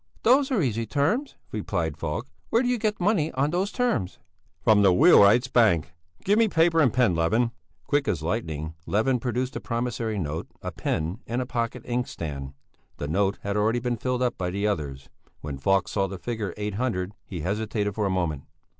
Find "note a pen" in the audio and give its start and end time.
10.17-11.19